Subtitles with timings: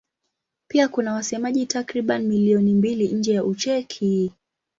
[0.67, 4.33] Pia kuna wasemaji takriban milioni mbili nje ya Ucheki.